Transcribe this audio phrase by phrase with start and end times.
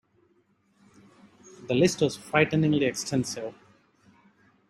[1.67, 3.53] The list was frighteningly extensive.